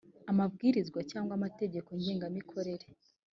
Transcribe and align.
amabwiriza 0.31 0.99
cyangwa 1.11 1.33
amategeko 1.39 1.89
ngengamikorere 1.99 2.85